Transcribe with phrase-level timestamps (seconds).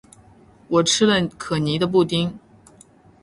[0.67, 2.39] 我吃了可妮的布丁